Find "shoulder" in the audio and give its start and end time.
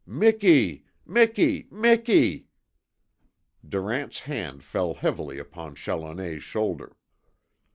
6.41-6.95